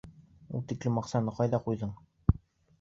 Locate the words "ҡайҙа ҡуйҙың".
1.41-1.95